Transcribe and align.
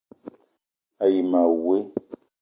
A 1.03 1.05
yi 1.13 1.21
ma 1.31 1.41
woe: 1.63 1.77